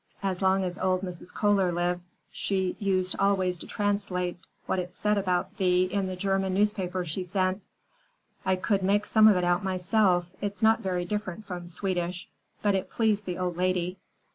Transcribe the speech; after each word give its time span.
As 0.23 0.41
long 0.41 0.63
as 0.63 0.79
old 0.79 1.01
Mrs. 1.03 1.31
Kohler 1.31 1.71
lived, 1.71 2.01
she 2.31 2.75
used 2.79 3.15
always 3.19 3.59
to 3.59 3.67
translate 3.67 4.39
what 4.65 4.79
it 4.79 4.91
said 4.93 5.15
about 5.15 5.53
Thea 5.57 5.89
in 5.89 6.07
the 6.07 6.15
German 6.15 6.65
papers 6.69 7.07
she 7.07 7.23
sent. 7.23 7.61
I 8.43 8.55
could 8.55 8.81
make 8.81 9.05
some 9.05 9.27
of 9.27 9.37
it 9.37 9.43
out 9.43 9.63
myself,—it's 9.63 10.63
not 10.63 10.79
very 10.79 11.05
different 11.05 11.45
from 11.45 11.67
Swedish,—but 11.67 12.73
it 12.73 12.89
pleased 12.89 13.25
the 13.27 13.37
old 13.37 13.57
lady. 13.57 13.99